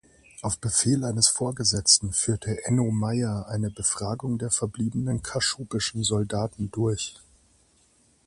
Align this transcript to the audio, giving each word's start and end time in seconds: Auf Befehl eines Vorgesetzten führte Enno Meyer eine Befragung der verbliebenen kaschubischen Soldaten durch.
Auf 0.41 0.57
Befehl 0.57 1.05
eines 1.05 1.27
Vorgesetzten 1.27 2.11
führte 2.11 2.65
Enno 2.65 2.89
Meyer 2.89 3.45
eine 3.49 3.69
Befragung 3.69 4.39
der 4.39 4.49
verbliebenen 4.49 5.21
kaschubischen 5.21 6.03
Soldaten 6.03 6.71
durch. 6.71 7.19